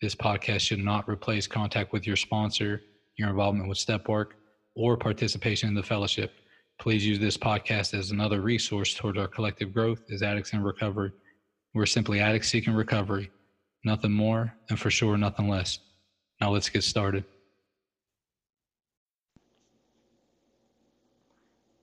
This 0.00 0.14
podcast 0.14 0.60
should 0.60 0.84
not 0.84 1.08
replace 1.08 1.46
contact 1.46 1.92
with 1.92 2.06
your 2.06 2.16
sponsor, 2.16 2.82
your 3.16 3.30
involvement 3.30 3.68
with 3.68 3.78
step 3.78 4.08
work, 4.08 4.36
or 4.74 4.96
participation 4.96 5.68
in 5.68 5.74
the 5.74 5.82
fellowship. 5.82 6.32
Please 6.78 7.06
use 7.06 7.18
this 7.18 7.36
podcast 7.36 7.94
as 7.96 8.10
another 8.10 8.40
resource 8.40 8.94
toward 8.94 9.16
our 9.16 9.28
collective 9.28 9.72
growth 9.72 10.02
as 10.10 10.22
addicts 10.22 10.52
in 10.52 10.62
recovery. 10.62 11.12
We're 11.72 11.86
simply 11.86 12.20
addicts 12.20 12.48
seeking 12.48 12.74
recovery, 12.74 13.30
nothing 13.84 14.12
more, 14.12 14.52
and 14.68 14.78
for 14.78 14.90
sure, 14.90 15.16
nothing 15.16 15.48
less. 15.48 15.78
Now 16.40 16.50
let's 16.50 16.68
get 16.68 16.84
started. 16.84 17.24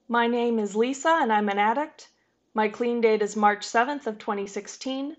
My 0.07 0.27
name 0.27 0.59
is 0.59 0.75
Lisa 0.75 1.19
and 1.21 1.31
I'm 1.31 1.47
an 1.47 1.57
addict. 1.57 2.09
My 2.53 2.67
clean 2.67 2.99
date 2.99 3.21
is 3.21 3.37
March 3.37 3.65
7th 3.65 4.07
of 4.07 4.17
2016. 4.19 5.15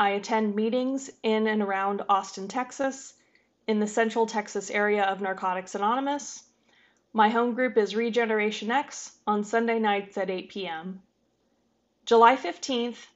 I 0.00 0.12
attend 0.12 0.56
meetings 0.56 1.10
in 1.22 1.46
and 1.46 1.60
around 1.60 2.00
Austin, 2.08 2.48
Texas, 2.48 3.12
in 3.66 3.80
the 3.80 3.86
Central 3.86 4.24
Texas 4.24 4.70
area 4.70 5.04
of 5.04 5.20
Narcotics 5.20 5.74
Anonymous. 5.74 6.42
My 7.12 7.28
home 7.28 7.52
group 7.52 7.76
is 7.76 7.94
Regeneration 7.94 8.70
X 8.70 9.18
on 9.26 9.44
Sunday 9.44 9.78
nights 9.78 10.16
at 10.16 10.30
8 10.30 10.48
p.m. 10.48 11.02
July 12.06 12.36
15th, 12.36 13.08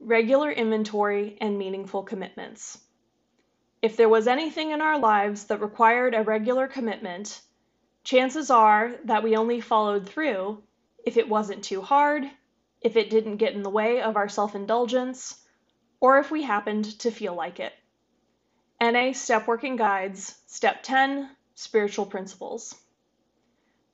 regular 0.00 0.52
inventory 0.52 1.38
and 1.40 1.56
meaningful 1.58 2.02
commitments. 2.02 2.76
If 3.80 3.96
there 3.96 4.10
was 4.10 4.28
anything 4.28 4.72
in 4.72 4.82
our 4.82 4.98
lives 4.98 5.44
that 5.44 5.62
required 5.62 6.14
a 6.14 6.22
regular 6.22 6.68
commitment, 6.68 7.40
chances 8.04 8.50
are 8.50 8.96
that 9.04 9.22
we 9.22 9.34
only 9.34 9.62
followed 9.62 10.06
through 10.06 10.62
if 11.06 11.16
it 11.16 11.30
wasn't 11.30 11.64
too 11.64 11.80
hard, 11.80 12.30
if 12.82 12.96
it 12.96 13.08
didn't 13.08 13.38
get 13.38 13.54
in 13.54 13.62
the 13.62 13.70
way 13.70 14.02
of 14.02 14.16
our 14.16 14.28
self 14.28 14.54
indulgence, 14.54 15.42
or 16.00 16.18
if 16.18 16.30
we 16.30 16.42
happened 16.42 16.84
to 16.98 17.10
feel 17.10 17.34
like 17.34 17.60
it. 17.60 17.72
NA 18.80 19.12
Step 19.12 19.46
Working 19.46 19.76
Guides, 19.76 20.40
Step 20.46 20.82
10 20.82 21.30
Spiritual 21.54 22.06
Principles. 22.06 22.74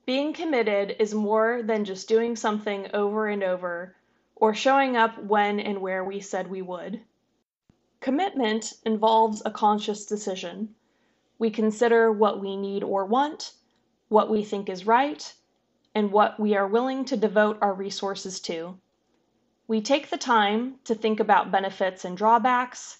Being 0.07 0.33
committed 0.33 0.97
is 0.99 1.15
more 1.15 1.63
than 1.63 1.85
just 1.85 2.09
doing 2.09 2.37
something 2.37 2.91
over 2.95 3.27
and 3.27 3.43
over 3.43 3.97
or 4.37 4.55
showing 4.55 4.97
up 4.97 5.19
when 5.23 5.61
and 5.61 5.81
where 5.81 6.05
we 6.05 6.21
said 6.21 6.51
we 6.51 6.63
would. 6.63 7.01
Commitment 8.01 8.75
involves 8.85 9.43
a 9.45 9.51
conscious 9.51 10.05
decision. 10.05 10.75
We 11.39 11.51
consider 11.51 12.13
what 12.13 12.41
we 12.41 12.57
need 12.57 12.83
or 12.83 13.07
want 13.07 13.55
what 14.09 14.31
we 14.31 14.45
think 14.45 14.69
is 14.69 14.87
right, 14.87 15.35
and 15.95 16.13
what 16.13 16.39
we 16.39 16.55
are 16.55 16.69
willing 16.69 17.05
to 17.07 17.17
devote 17.17 17.59
our 17.61 17.75
resources 17.75 18.39
to. 18.39 18.79
We 19.67 19.81
take 19.81 20.11
the 20.11 20.19
time 20.19 20.79
to 20.85 20.95
think 20.95 21.21
about 21.21 21.51
benefits 21.51 22.05
and 22.05 22.17
drawbacks, 22.17 22.99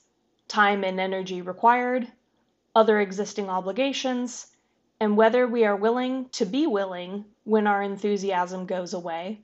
time 0.49 0.83
and 0.83 0.99
energy 0.99 1.43
required, 1.43 2.11
other 2.75 3.01
existing 3.01 3.51
obligations, 3.51 4.51
and 4.99 5.17
whether 5.17 5.47
we 5.47 5.67
are 5.67 5.77
willing 5.77 6.31
to 6.31 6.47
be 6.47 6.67
willing 6.67 7.27
when 7.45 7.67
our 7.67 7.83
enthusiasm 7.83 8.65
goes 8.65 8.95
away. 8.95 9.43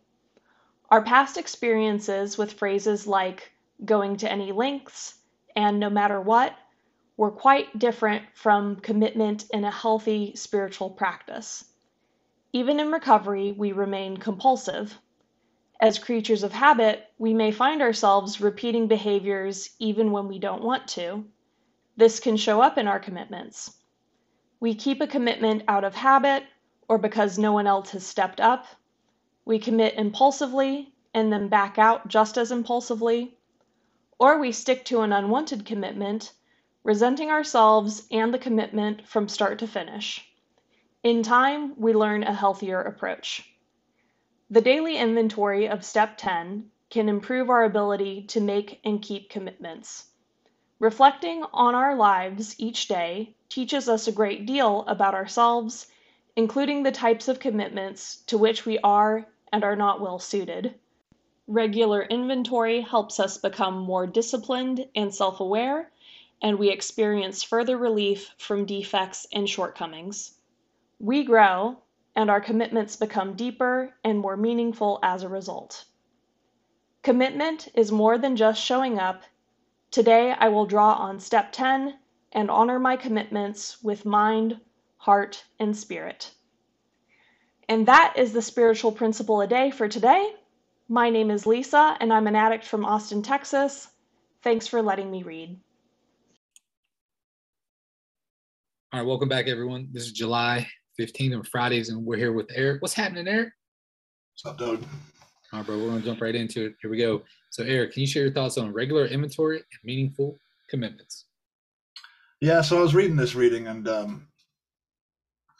Our 0.89 1.03
past 1.03 1.37
experiences 1.37 2.39
with 2.39 2.55
phrases 2.55 3.07
like 3.07 3.53
going 3.85 4.17
to 4.19 4.33
any 4.33 4.51
lengths 4.51 5.21
and 5.55 5.79
no 5.79 5.91
matter 5.91 6.21
what 6.21 6.57
were 7.19 7.31
quite 7.31 7.79
different 7.79 8.25
from 8.33 8.77
commitment 8.77 9.45
in 9.51 9.65
a 9.65 9.71
healthy 9.71 10.35
spiritual 10.37 10.89
practice. 10.89 11.67
Even 12.55 12.81
in 12.81 12.91
recovery, 12.91 13.53
we 13.53 13.73
remain 13.73 14.17
compulsive. 14.17 14.99
As 15.83 15.99
creatures 15.99 16.43
of 16.43 16.53
habit, 16.53 17.11
we 17.17 17.33
may 17.33 17.51
find 17.51 17.81
ourselves 17.81 18.39
repeating 18.39 18.87
behaviors 18.87 19.71
even 19.79 20.13
when 20.13 20.29
we 20.29 20.39
don't 20.39 20.63
want 20.63 20.87
to. 20.89 21.25
This 21.97 22.21
can 22.21 22.37
show 22.37 22.61
up 22.61 22.77
in 22.77 22.87
our 22.87 23.01
commitments. 23.01 23.79
We 24.61 24.75
keep 24.75 25.01
a 25.01 25.07
commitment 25.07 25.63
out 25.69 25.85
of 25.85 25.95
habit 25.95 26.45
or 26.87 26.99
because 26.99 27.39
no 27.39 27.53
one 27.53 27.67
else 27.67 27.93
has 27.93 28.07
stepped 28.07 28.41
up. 28.41 28.67
We 29.47 29.59
commit 29.59 29.95
impulsively 29.95 30.93
and 31.15 31.33
then 31.33 31.49
back 31.49 31.79
out 31.79 32.09
just 32.09 32.37
as 32.37 32.53
impulsively. 32.53 33.39
Or 34.19 34.39
we 34.39 34.53
stick 34.53 34.85
to 34.87 35.01
an 35.01 35.15
unwanted 35.15 35.65
commitment 35.65 36.35
resenting 36.85 37.31
ourselves 37.31 38.07
and 38.11 38.35
the 38.35 38.39
commitment 38.39 39.09
from 39.09 39.29
start 39.29 39.59
to 39.61 39.67
finish. 39.67 40.31
In 41.03 41.23
time, 41.23 41.73
we 41.81 41.95
learn 41.95 42.23
a 42.23 42.35
healthier 42.35 42.83
approach. 42.83 43.50
The 44.53 44.61
daily 44.61 44.97
inventory 44.97 45.69
of 45.69 45.85
Step 45.85 46.17
10 46.17 46.73
can 46.91 47.09
improve 47.09 47.49
our 47.49 47.63
ability 47.63 48.25
to 48.25 48.41
make 48.41 48.81
and 48.85 49.01
keep 49.01 49.31
commitments. 49.31 50.11
Reflecting 50.81 51.45
on 51.53 51.77
our 51.77 51.95
lives 51.95 52.59
each 52.59 52.89
day 52.89 53.37
teaches 53.49 53.89
us 53.89 54.09
a 54.09 54.13
great 54.13 54.47
deal 54.47 54.85
about 54.89 55.15
ourselves, 55.15 55.87
including 56.35 56.83
the 56.83 56.91
types 56.91 57.29
of 57.29 57.39
commitments 57.39 58.23
to 58.27 58.37
which 58.37 58.67
we 58.67 58.77
are 58.81 59.25
and 59.53 59.63
are 59.63 59.77
not 59.77 60.01
well 60.01 60.19
suited. 60.19 60.75
Regular 61.47 62.03
inventory 62.03 62.81
helps 62.81 63.21
us 63.21 63.39
become 63.39 63.79
more 63.79 64.09
disciplined 64.09 64.89
and 64.97 65.15
self 65.15 65.39
aware 65.39 65.93
and 66.43 66.59
we 66.59 66.71
experience 66.71 67.45
further 67.45 67.77
relief 67.79 68.35
from 68.37 68.65
defects 68.67 69.29
and 69.33 69.49
shortcomings. 69.49 70.35
We 70.99 71.23
grow, 71.23 71.83
and 72.21 72.29
our 72.29 72.41
commitments 72.41 72.97
become 72.97 73.33
deeper 73.33 73.95
and 74.05 74.19
more 74.19 74.37
meaningful 74.37 74.99
as 75.03 75.23
a 75.23 75.29
result. 75.29 75.87
Commitment 77.03 77.69
is 77.75 77.91
more 77.91 78.19
than 78.19 78.37
just 78.37 78.63
showing 78.63 78.99
up. 78.99 79.23
Today, 79.91 80.35
I 80.39 80.49
will 80.49 80.67
draw 80.67 80.93
on 80.93 81.19
step 81.19 81.51
10 81.51 81.97
and 82.33 82.51
honor 82.51 82.79
my 82.79 82.97
commitments 82.97 83.83
with 83.83 84.05
mind, 84.05 84.61
heart, 84.99 85.43
and 85.59 85.75
spirit. 85.75 86.31
And 87.71 87.87
that 87.87 88.13
is 88.19 88.35
the 88.35 88.43
spiritual 88.43 88.93
principle 88.93 89.41
a 89.41 89.47
day 89.47 89.71
for 89.71 89.89
today. 89.89 90.35
My 90.89 91.09
name 91.09 91.31
is 91.31 91.47
Lisa, 91.47 91.97
and 92.01 92.13
I'm 92.13 92.27
an 92.27 92.37
addict 92.37 92.67
from 92.67 92.85
Austin, 92.85 93.23
Texas. 93.23 93.89
Thanks 94.43 94.67
for 94.67 94.83
letting 94.83 95.11
me 95.11 95.23
read. 95.23 95.59
All 98.93 99.01
right, 99.01 99.07
welcome 99.07 99.31
back, 99.31 99.47
everyone. 99.47 99.89
This 99.91 100.05
is 100.05 100.13
July 100.13 100.69
15th 101.01 101.35
and 101.35 101.49
Fridays, 101.49 101.89
and 101.89 102.05
we're 102.05 102.17
here 102.17 102.33
with 102.33 102.51
Eric. 102.55 102.83
What's 102.83 102.93
happening, 102.93 103.27
Eric? 103.27 103.53
What's 104.35 104.53
up, 104.53 104.59
Doug? 104.59 104.85
All 105.53 105.61
right, 105.61 105.67
bro, 105.67 105.79
we're 105.79 105.89
gonna 105.89 106.03
jump 106.03 106.21
right 106.21 106.35
into 106.35 106.67
it. 106.67 106.75
Here 106.83 106.91
we 106.91 106.99
go. 106.99 107.23
So, 107.49 107.65
Eric, 107.65 107.95
can 107.95 108.03
you 108.03 108.07
share 108.07 108.25
your 108.25 108.33
thoughts 108.33 108.59
on 108.59 108.73
regular 108.73 109.07
inventory 109.07 109.57
and 109.57 109.81
meaningful 109.83 110.39
commitments? 110.69 111.25
Yeah, 112.43 112.61
so 112.61 112.79
I 112.79 112.83
was 112.83 112.95
reading 112.95 113.17
this 113.17 113.35
reading, 113.35 113.67
and 113.67 113.89
um, 113.89 114.29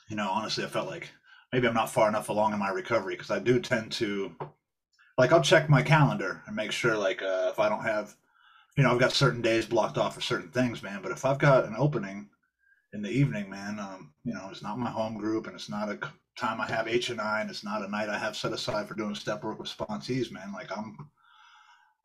you 0.09 0.17
know, 0.17 0.29
honestly, 0.31 0.63
I 0.63 0.69
felt 0.69 0.89
like 0.89 1.09
maybe 1.53 1.67
I'm 1.67 1.75
not 1.75 1.91
far 1.91 2.09
enough 2.09 2.29
along 2.29 2.53
in 2.53 2.59
my 2.59 2.71
recovery 2.71 3.15
because 3.15 3.31
I 3.31 3.39
do 3.39 3.61
tend 3.61 3.93
to, 3.93 4.37
like, 5.17 5.33
I'll 5.33 5.43
check 5.43 5.71
my 5.71 5.83
calendar 5.83 6.43
and 6.47 6.55
make 6.55 6.73
sure, 6.73 6.97
like, 6.97 7.23
uh, 7.23 7.49
if 7.51 7.59
I 7.59 7.71
don't 7.71 7.83
have, 7.83 8.15
you 8.77 8.83
know, 8.85 8.93
I've 8.93 9.01
got 9.01 9.13
certain 9.13 9.41
days 9.41 9.65
blocked 9.65 9.97
off 9.97 10.15
for 10.15 10.21
certain 10.21 10.51
things, 10.51 10.83
man. 10.83 11.01
But 11.03 11.13
if 11.13 11.25
I've 11.25 11.39
got 11.39 11.65
an 11.65 11.75
opening 11.79 12.29
in 12.93 13.03
the 13.03 13.11
evening, 13.11 13.49
man. 13.49 13.79
Um, 13.79 14.13
you 14.25 14.35
know, 14.35 14.49
it's 14.51 14.63
not 14.63 14.79
my 14.79 14.91
home 14.91 15.17
group, 15.17 15.47
and 15.47 15.55
it's 15.55 15.69
not 15.69 15.89
a 15.89 15.99
time 16.37 16.61
I 16.61 16.67
have 16.67 16.89
H 16.89 17.11
and 17.11 17.21
I, 17.21 17.41
and 17.41 17.51
it's 17.51 17.65
not 17.65 17.83
a 17.83 17.91
night 17.91 18.09
I 18.09 18.19
have 18.19 18.37
set 18.37 18.53
aside 18.53 18.89
for 18.89 18.95
doing 18.95 19.15
step 19.15 19.45
work 19.45 19.59
with 19.59 19.69
sponsees, 19.69 20.31
man. 20.31 20.53
Like 20.53 20.77
I'm, 20.77 20.97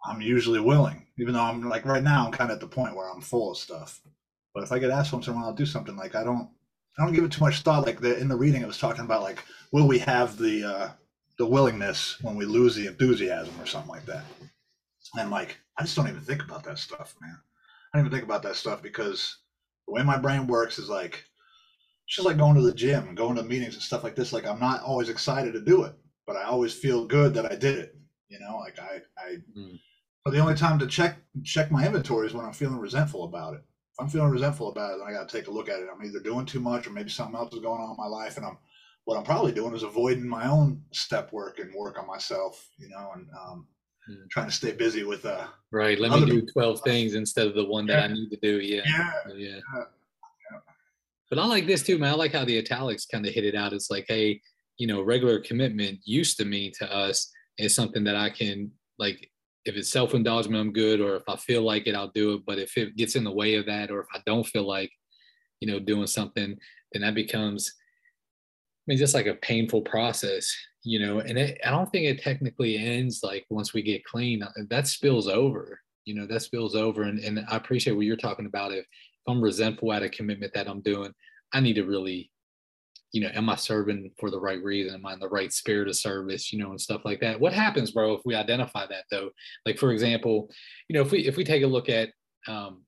I'm 0.06 0.22
usually 0.22 0.60
willing, 0.60 1.08
even 1.18 1.34
though 1.34 1.42
I'm 1.42 1.62
like 1.68 1.86
right 1.86 2.04
now, 2.04 2.26
I'm 2.26 2.32
kind 2.32 2.52
of 2.52 2.56
at 2.56 2.62
the 2.62 2.68
point 2.68 2.96
where 2.96 3.10
I'm 3.10 3.22
full 3.22 3.52
of 3.52 3.58
stuff. 3.58 4.02
But 4.54 4.64
if 4.64 4.72
I 4.72 4.80
get 4.80 4.92
asked 4.92 5.14
once 5.14 5.28
in 5.28 5.34
a 5.34 5.36
while, 5.36 5.46
I'll 5.46 5.54
do 5.54 5.66
something. 5.66 5.96
Like 5.96 6.16
I 6.16 6.24
don't, 6.24 6.50
I 6.98 7.04
don't 7.04 7.14
give 7.14 7.24
it 7.24 7.32
too 7.32 7.44
much 7.44 7.62
thought. 7.62 7.86
Like 7.86 8.02
the 8.02 8.18
in 8.18 8.28
the 8.28 8.36
reading, 8.36 8.62
it 8.62 8.68
was 8.68 8.78
talking 8.78 9.06
about 9.06 9.24
like, 9.24 9.44
will 9.72 9.88
we 9.88 10.00
have 10.00 10.38
the 10.38 10.64
uh, 10.64 10.90
the 11.38 11.46
willingness 11.46 12.18
when 12.22 12.36
we 12.36 12.46
lose 12.46 12.76
the 12.76 12.88
enthusiasm 12.88 13.54
or 13.60 13.66
something 13.66 13.90
like 13.90 14.06
that? 14.06 14.24
And 15.18 15.32
like, 15.32 15.58
I 15.78 15.84
just 15.84 15.96
don't 15.96 16.08
even 16.08 16.22
think 16.22 16.44
about 16.44 16.64
that 16.64 16.80
stuff, 16.80 17.16
man. 17.22 17.38
I 17.94 17.98
don't 17.98 18.08
even 18.08 18.18
think 18.18 18.28
about 18.28 18.44
that 18.44 18.56
stuff 18.56 18.82
because 18.82 19.38
the 19.88 19.94
way 19.94 20.04
my 20.04 20.18
brain 20.18 20.48
works 20.48 20.80
is 20.80 20.90
like 20.90 21.26
it's 22.06 22.16
just 22.16 22.26
like 22.26 22.38
going 22.38 22.56
to 22.56 22.62
the 22.62 22.74
gym, 22.74 23.16
going 23.16 23.36
to 23.36 23.44
meetings 23.44 23.74
and 23.74 23.84
stuff 23.84 24.04
like 24.04 24.16
this. 24.16 24.32
Like 24.32 24.46
I'm 24.46 24.60
not 24.60 24.84
always 24.84 25.10
excited 25.10 25.54
to 25.54 25.62
do 25.62 25.84
it, 25.84 25.94
but 26.28 26.36
I 26.36 26.44
always 26.44 26.74
feel 26.74 27.06
good 27.06 27.34
that 27.34 27.52
I 27.52 27.56
did 27.56 27.78
it. 27.80 27.96
You 28.30 28.40
know, 28.40 28.58
like 28.58 28.80
I, 28.80 29.02
I. 29.18 29.38
Mm. 29.58 29.80
But 30.24 30.32
the 30.32 30.40
only 30.40 30.56
time 30.56 30.80
to 30.80 30.88
check 30.88 31.18
check 31.44 31.72
my 31.72 31.86
inventory 31.86 32.28
is 32.28 32.34
when 32.34 32.46
I'm 32.46 32.54
feeling 32.54 32.78
resentful 32.78 33.26
about 33.26 33.54
it. 33.54 33.62
if 33.94 34.00
I'm 34.00 34.10
feeling 34.10 34.32
resentful 34.32 34.70
about 34.70 34.94
it, 34.94 34.98
then 35.00 35.08
I 35.08 35.18
got 35.18 35.30
to 35.30 35.38
take 35.38 35.48
a 35.48 35.52
look 35.52 35.70
at 35.70 35.80
it. 35.80 35.88
I'm 35.92 36.04
either 36.04 36.20
doing 36.20 36.46
too 36.46 36.60
much 36.60 36.88
or 36.88 36.92
maybe 36.92 37.10
something 37.10 37.36
else 37.36 37.54
is 37.54 37.62
going 37.62 37.82
on 37.82 37.92
in 37.92 37.98
my 37.98 38.08
life, 38.08 38.38
and 38.38 38.46
I'm 38.46 38.58
what 39.06 39.18
I'm 39.18 39.24
probably 39.24 39.52
doing 39.52 39.76
is 39.76 39.84
avoiding 39.84 40.28
my 40.28 40.48
own 40.48 40.82
step 40.92 41.32
work 41.32 41.60
and 41.60 41.74
work 41.74 41.98
on 42.00 42.08
myself, 42.08 42.68
you 42.78 42.90
know, 42.90 43.12
and 43.16 43.28
um, 43.40 43.68
mm. 44.10 44.30
trying 44.30 44.48
to 44.48 44.54
stay 44.54 44.72
busy 44.72 45.04
with 45.04 45.26
uh 45.26 45.48
right. 45.72 46.00
Let 46.00 46.12
me 46.12 46.26
do 46.26 46.46
twelve 46.46 46.82
things 46.82 47.16
instead 47.16 47.48
of 47.48 47.56
the 47.56 47.66
one 47.66 47.86
that 47.88 48.00
yeah. 48.00 48.06
I 48.06 48.14
need 48.14 48.30
to 48.30 48.38
do. 48.38 48.60
Yeah. 48.60 48.82
Yeah. 48.86 49.12
yeah. 49.36 49.48
yeah. 49.48 50.60
But 51.30 51.40
I 51.40 51.46
like 51.46 51.68
this 51.68 51.84
too, 51.84 51.98
man. 51.98 52.14
I 52.14 52.16
like 52.16 52.34
how 52.34 52.46
the 52.46 52.58
italics 52.58 53.06
kind 53.06 53.26
of 53.26 53.34
hit 53.34 53.46
it 53.46 53.56
out. 53.56 53.74
It's 53.74 53.90
like, 53.90 54.06
hey, 54.08 54.42
you 54.78 54.88
know, 54.88 55.02
regular 55.02 55.40
commitment 55.40 56.00
used 56.04 56.38
to 56.38 56.46
mean 56.46 56.72
to 56.80 56.94
us 56.94 57.32
is 57.58 57.74
something 57.74 58.04
that 58.04 58.16
I 58.16 58.30
can 58.30 58.72
like 59.00 59.30
if 59.66 59.76
it's 59.76 59.90
self-indulgent, 59.90 60.56
I'm 60.56 60.72
good, 60.72 61.02
or 61.02 61.16
if 61.16 61.24
I 61.28 61.36
feel 61.36 61.64
like 61.64 61.88
it, 61.88 61.96
I'll 61.96 62.12
do 62.14 62.36
it. 62.36 62.42
But 62.46 62.60
if 62.60 62.78
it 62.78 62.96
gets 62.96 63.16
in 63.16 63.24
the 63.24 63.32
way 63.32 63.56
of 63.56 63.66
that, 63.66 63.90
or 63.90 64.00
if 64.00 64.08
I 64.14 64.20
don't 64.24 64.46
feel 64.46 64.68
like, 64.68 64.92
you 65.60 65.68
know, 65.68 65.80
doing 65.80 66.06
something, 66.06 66.56
then 66.92 67.02
that 67.02 67.16
becomes 67.16 67.74
I 68.88 68.92
mean, 68.92 69.00
just 69.00 69.16
like 69.16 69.26
a 69.26 69.34
painful 69.34 69.82
process, 69.82 70.56
you 70.86 71.00
know, 71.00 71.20
and 71.20 71.38
it, 71.38 71.60
I 71.66 71.72
don't 71.72 71.92
think 71.92 72.06
it 72.06 72.22
technically 72.22 72.78
ends 72.78 73.22
like 73.24 73.46
once 73.50 73.74
we 73.74 73.82
get 73.82 74.06
clean, 74.06 74.44
uh, 74.44 74.52
that 74.70 74.88
spills 74.88 75.28
over, 75.28 75.82
you 76.06 76.14
know, 76.14 76.28
that 76.28 76.42
spills 76.42 76.76
over. 76.76 77.04
And, 77.04 77.20
and 77.20 77.44
I 77.50 77.58
appreciate 77.58 77.94
what 77.94 78.06
you're 78.06 78.16
talking 78.16 78.46
about. 78.46 78.72
If, 78.72 78.86
if 78.86 78.86
I'm 79.28 79.42
resentful 79.42 79.92
at 79.92 80.04
a 80.04 80.10
commitment 80.10 80.54
that 80.54 80.70
I'm 80.70 80.82
doing, 80.82 81.12
I 81.54 81.60
need 81.60 81.74
to 81.74 81.86
really, 81.86 82.32
you 83.12 83.22
know, 83.22 83.32
am 83.34 83.50
I 83.50 83.56
serving 83.56 84.12
for 84.20 84.30
the 84.30 84.40
right 84.40 84.62
reason? 84.62 84.94
Am 84.94 85.06
I 85.06 85.14
in 85.14 85.20
the 85.20 85.28
right 85.28 85.52
spirit 85.52 85.88
of 85.88 85.96
service, 85.96 86.54
you 86.54 86.60
know, 86.60 86.70
and 86.70 86.80
stuff 86.80 87.02
like 87.04 87.20
that? 87.22 87.40
What 87.40 87.54
happens, 87.54 87.90
bro, 87.90 88.14
if 88.14 88.22
we 88.24 88.36
identify 88.36 88.86
that 88.86 89.06
though? 89.10 89.32
Like, 89.66 89.80
for 89.80 89.92
example, 89.92 90.52
you 90.88 90.94
know, 90.94 91.02
if 91.02 91.12
we, 91.12 91.26
if 91.26 91.36
we 91.36 91.44
take 91.44 91.64
a 91.64 91.68
look 91.68 91.90
at, 91.90 92.10
um, 92.48 92.84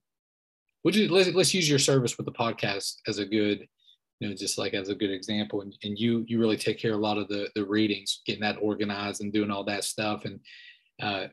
would 0.84 0.96
you, 0.96 1.12
let's, 1.12 1.30
let's 1.30 1.54
use 1.54 1.68
your 1.68 1.80
service 1.80 2.16
with 2.18 2.28
the 2.28 2.32
podcast 2.32 2.98
as 3.08 3.18
a 3.18 3.26
good, 3.26 3.68
you 4.20 4.28
know, 4.28 4.36
just 4.36 4.58
like 4.58 4.74
as 4.74 4.90
a 4.90 4.96
good 4.96 5.12
example. 5.12 5.62
And, 5.62 5.76
and 5.84 5.98
you 5.98 6.26
you 6.28 6.40
really 6.40 6.58
take 6.58 6.80
care 6.80 6.94
of 6.94 7.00
a 7.00 7.02
lot 7.02 7.18
of 7.18 7.28
the 7.28 7.50
the 7.56 7.66
readings, 7.66 8.22
getting 8.26 8.42
that 8.42 8.58
organized 8.62 9.22
and 9.22 9.34
doing 9.34 9.52
all 9.52 9.64
that 9.66 9.84
stuff. 9.84 10.26
And 10.26 10.40
uh, 11.02 11.28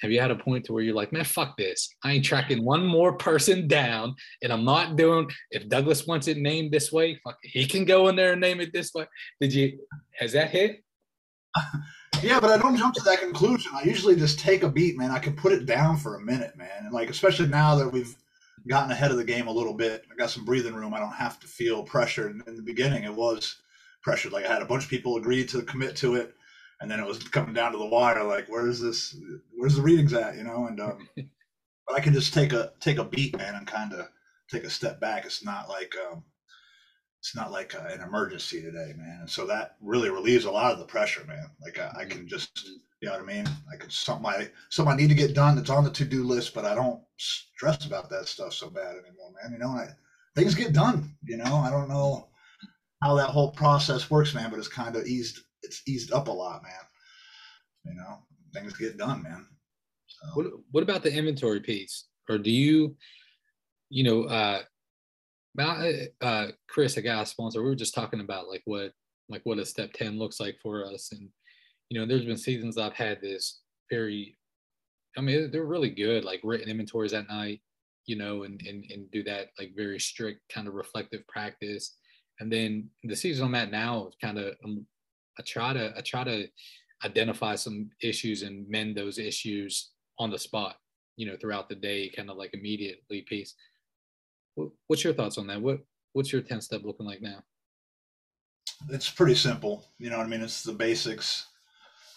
have 0.00 0.10
you 0.10 0.20
had 0.20 0.30
a 0.30 0.36
point 0.36 0.64
to 0.64 0.72
where 0.72 0.82
you're 0.82 0.94
like, 0.94 1.12
man, 1.12 1.24
fuck 1.24 1.56
this. 1.56 1.88
I 2.04 2.12
ain't 2.12 2.24
tracking 2.24 2.64
one 2.64 2.86
more 2.86 3.14
person 3.14 3.68
down, 3.68 4.14
and 4.42 4.52
I'm 4.52 4.64
not 4.64 4.96
doing. 4.96 5.30
If 5.50 5.68
Douglas 5.68 6.06
wants 6.06 6.28
it 6.28 6.38
named 6.38 6.72
this 6.72 6.90
way, 6.90 7.20
fuck, 7.22 7.36
he 7.42 7.66
can 7.66 7.84
go 7.84 8.08
in 8.08 8.16
there 8.16 8.32
and 8.32 8.40
name 8.40 8.60
it 8.60 8.72
this 8.72 8.94
way. 8.94 9.06
Did 9.40 9.52
you? 9.52 9.80
Has 10.18 10.32
that 10.32 10.50
hit? 10.50 10.82
Yeah, 12.22 12.38
but 12.38 12.50
I 12.50 12.58
don't 12.58 12.76
jump 12.76 12.94
to 12.96 13.02
that 13.04 13.20
conclusion. 13.20 13.72
I 13.74 13.82
usually 13.84 14.14
just 14.14 14.38
take 14.38 14.62
a 14.62 14.68
beat, 14.68 14.98
man. 14.98 15.10
I 15.10 15.18
can 15.18 15.34
put 15.34 15.52
it 15.52 15.64
down 15.64 15.96
for 15.96 16.16
a 16.16 16.20
minute, 16.20 16.54
man. 16.54 16.84
And 16.84 16.92
like, 16.92 17.08
especially 17.08 17.46
now 17.46 17.74
that 17.76 17.88
we've 17.88 18.14
gotten 18.68 18.90
ahead 18.90 19.10
of 19.10 19.16
the 19.16 19.24
game 19.24 19.46
a 19.46 19.52
little 19.52 19.74
bit. 19.74 20.04
I 20.10 20.14
got 20.16 20.30
some 20.30 20.44
breathing 20.44 20.74
room. 20.74 20.94
I 20.94 20.98
don't 20.98 21.12
have 21.12 21.40
to 21.40 21.46
feel 21.46 21.82
pressured. 21.82 22.42
In 22.46 22.56
the 22.56 22.62
beginning, 22.62 23.04
it 23.04 23.14
was 23.14 23.56
pressured. 24.02 24.32
Like 24.32 24.44
I 24.44 24.52
had 24.52 24.62
a 24.62 24.66
bunch 24.66 24.84
of 24.84 24.90
people 24.90 25.16
agree 25.16 25.44
to 25.46 25.62
commit 25.62 25.96
to 25.96 26.16
it, 26.16 26.34
and 26.80 26.90
then 26.90 27.00
it 27.00 27.06
was 27.06 27.18
coming 27.18 27.54
down 27.54 27.72
to 27.72 27.78
the 27.78 27.86
wire. 27.86 28.24
Like, 28.24 28.46
where's 28.48 28.80
this? 28.80 29.16
Where's 29.56 29.76
the 29.76 29.82
readings 29.82 30.12
at? 30.12 30.36
You 30.36 30.44
know, 30.44 30.66
and 30.66 30.80
um, 30.80 31.08
but 31.16 31.96
I 31.96 32.00
can 32.00 32.12
just 32.12 32.34
take 32.34 32.52
a 32.52 32.72
take 32.80 32.98
a 32.98 33.04
beat, 33.04 33.36
man, 33.36 33.54
and 33.54 33.66
kind 33.66 33.92
of 33.92 34.08
take 34.50 34.64
a 34.64 34.70
step 34.70 35.00
back. 35.00 35.24
It's 35.24 35.44
not 35.44 35.68
like 35.68 35.94
um, 36.10 36.24
it's 37.20 37.36
not 37.36 37.52
like 37.52 37.74
uh, 37.74 37.86
an 37.88 38.00
emergency 38.00 38.62
today, 38.62 38.94
man. 38.96 39.18
And 39.20 39.30
so 39.30 39.46
that 39.46 39.76
really 39.80 40.10
relieves 40.10 40.46
a 40.46 40.50
lot 40.50 40.72
of 40.72 40.78
the 40.78 40.86
pressure, 40.86 41.24
man. 41.26 41.50
Like 41.62 41.78
I, 41.78 42.02
I 42.02 42.04
can 42.06 42.26
just 42.26 42.70
you 43.00 43.08
know 43.08 43.14
what 43.14 43.22
I 43.22 43.26
mean? 43.26 43.46
Like 43.68 43.84
it's 43.84 43.96
something 43.96 44.26
I 44.26 44.48
something 44.68 44.92
I 44.92 44.96
need 44.96 45.08
to 45.08 45.14
get 45.14 45.34
done 45.34 45.56
that's 45.56 45.70
on 45.70 45.84
the 45.84 45.90
to 45.90 46.04
do 46.04 46.24
list, 46.24 46.54
but 46.54 46.64
I 46.66 46.74
don't 46.74 47.00
stress 47.18 47.86
about 47.86 48.10
that 48.10 48.28
stuff 48.28 48.52
so 48.52 48.68
bad 48.68 48.96
anymore, 48.96 49.32
man. 49.42 49.52
You 49.52 49.58
know, 49.58 49.68
I, 49.68 49.88
things 50.36 50.54
get 50.54 50.72
done. 50.72 51.16
You 51.24 51.38
know, 51.38 51.56
I 51.56 51.70
don't 51.70 51.88
know 51.88 52.28
how 53.02 53.14
that 53.16 53.28
whole 53.28 53.52
process 53.52 54.10
works, 54.10 54.34
man, 54.34 54.50
but 54.50 54.58
it's 54.58 54.68
kind 54.68 54.96
of 54.96 55.06
eased. 55.06 55.40
It's 55.62 55.82
eased 55.86 56.12
up 56.12 56.28
a 56.28 56.30
lot, 56.30 56.62
man. 56.62 56.72
You 57.86 57.94
know, 57.94 58.18
things 58.52 58.76
get 58.76 58.98
done, 58.98 59.22
man. 59.22 59.46
So. 60.06 60.26
What 60.34 60.46
What 60.70 60.82
about 60.82 61.02
the 61.02 61.12
inventory 61.12 61.60
piece? 61.60 62.06
Or 62.28 62.36
do 62.36 62.50
you, 62.50 62.96
you 63.88 64.04
know, 64.04 64.24
uh, 64.24 64.62
uh, 66.20 66.46
Chris, 66.68 66.96
a 66.96 67.02
guy 67.02 67.24
sponsor, 67.24 67.62
we 67.62 67.70
were 67.70 67.74
just 67.74 67.94
talking 67.94 68.20
about 68.20 68.48
like 68.48 68.62
what 68.66 68.92
like 69.30 69.40
what 69.44 69.58
a 69.58 69.64
step 69.64 69.92
ten 69.94 70.18
looks 70.18 70.38
like 70.38 70.56
for 70.62 70.84
us, 70.84 71.12
and 71.12 71.30
you 71.90 72.00
know, 72.00 72.06
there's 72.06 72.24
been 72.24 72.36
seasons 72.36 72.78
I've 72.78 72.94
had 72.94 73.20
this 73.20 73.60
very, 73.90 74.38
I 75.18 75.20
mean, 75.20 75.50
they're 75.50 75.64
really 75.64 75.90
good, 75.90 76.24
like 76.24 76.40
written 76.44 76.70
inventories 76.70 77.12
at 77.12 77.28
night, 77.28 77.60
you 78.06 78.16
know, 78.16 78.44
and, 78.44 78.62
and, 78.66 78.84
and 78.90 79.10
do 79.10 79.24
that 79.24 79.48
like 79.58 79.72
very 79.76 79.98
strict 79.98 80.40
kind 80.52 80.68
of 80.68 80.74
reflective 80.74 81.26
practice. 81.26 81.96
And 82.38 82.50
then 82.50 82.88
the 83.02 83.16
season 83.16 83.46
I'm 83.46 83.54
at 83.56 83.72
now, 83.72 84.10
kind 84.22 84.38
of, 84.38 84.54
um, 84.64 84.86
I 85.38 85.42
try 85.42 85.72
to, 85.72 85.92
I 85.96 86.00
try 86.00 86.22
to 86.24 86.46
identify 87.04 87.56
some 87.56 87.90
issues 88.02 88.42
and 88.42 88.68
mend 88.68 88.96
those 88.96 89.18
issues 89.18 89.90
on 90.18 90.30
the 90.30 90.38
spot, 90.38 90.76
you 91.16 91.26
know, 91.26 91.36
throughout 91.40 91.68
the 91.68 91.74
day, 91.74 92.08
kind 92.14 92.30
of 92.30 92.36
like 92.36 92.54
immediately 92.54 93.22
piece. 93.22 93.54
What's 94.86 95.02
your 95.02 95.14
thoughts 95.14 95.38
on 95.38 95.48
that? 95.48 95.60
What, 95.60 95.80
what's 96.12 96.32
your 96.32 96.42
10 96.42 96.60
step 96.60 96.82
looking 96.84 97.06
like 97.06 97.20
now? 97.20 97.42
It's 98.90 99.10
pretty 99.10 99.34
simple. 99.34 99.86
You 99.98 100.10
know 100.10 100.18
what 100.18 100.26
I 100.26 100.28
mean? 100.28 100.42
It's 100.42 100.62
the 100.62 100.72
basics 100.72 101.46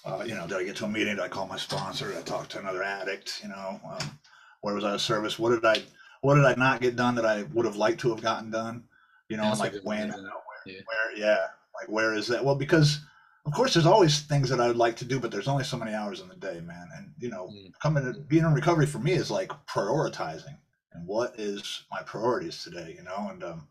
uh, 0.06 0.24
you 0.26 0.36
know, 0.36 0.48
did 0.48 0.58
I 0.58 0.64
get 0.64 0.76
to 0.78 0.86
a 0.86 0.90
meeting? 0.90 1.16
Did 1.16 1.24
I 1.24 1.28
call 1.28 1.48
my 1.48 1.58
sponsor? 1.58 2.10
Did 2.10 2.18
I 2.18 2.22
talk 2.22 2.48
to 2.50 2.60
another 2.60 2.84
addict? 2.84 3.40
You 3.42 3.50
know, 3.50 3.80
um, 3.90 4.20
where 4.62 4.76
was 4.76 4.84
I 4.84 4.94
of 4.94 5.02
service? 5.02 5.40
What 5.40 5.50
did 5.52 5.66
I, 5.66 5.82
what 6.22 6.36
did 6.36 6.46
I 6.46 6.56
not 6.56 6.82
get 6.82 6.96
done 6.96 7.16
that 7.16 7.26
I 7.26 7.44
would 7.54 7.66
have 7.66 7.76
liked 7.76 8.02
to 8.02 8.10
have 8.10 8.22
gotten 8.22 8.52
done? 8.52 8.84
You 9.30 9.38
know, 9.38 9.54
like 9.58 9.74
when, 9.84 10.10
where, 10.10 10.20
yeah. 10.66 10.74
where, 10.86 11.18
yeah, 11.18 11.48
like 11.80 11.90
where 11.90 12.14
is 12.14 12.28
that? 12.28 12.44
Well, 12.44 12.56
because 12.56 13.00
of 13.46 13.54
course 13.54 13.74
there's 13.74 13.86
always 13.86 14.22
things 14.22 14.50
that 14.50 14.60
I 14.60 14.68
would 14.68 14.78
like 14.78 14.96
to 14.98 15.06
do, 15.06 15.20
but 15.20 15.32
there's 15.32 15.48
only 15.48 15.64
so 15.64 15.78
many 15.78 15.94
hours 15.94 16.20
in 16.20 16.28
the 16.28 16.36
day, 16.36 16.60
man. 16.62 16.90
And 16.96 17.14
you 17.18 17.30
know, 17.30 17.48
mm. 17.48 17.72
coming 17.82 18.04
to 18.04 18.20
being 18.20 18.44
in 18.44 18.54
recovery 18.54 18.86
for 18.86 19.00
me 19.00 19.14
is 19.14 19.32
like 19.32 19.52
prioritizing 19.68 20.58
and 20.94 21.08
what 21.08 21.40
is 21.40 21.84
my 21.92 22.02
priorities 22.04 22.64
today, 22.64 22.96
you 22.98 23.04
know, 23.04 23.30
and 23.32 23.44
um, 23.44 23.68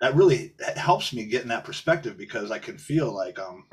that 0.00 0.14
really 0.14 0.54
helps 0.76 1.12
me 1.12 1.24
get 1.24 1.42
in 1.42 1.48
that 1.48 1.64
perspective 1.64 2.16
because 2.16 2.50
I 2.50 2.58
can 2.58 2.78
feel 2.78 3.12
like 3.12 3.38
um 3.38 3.64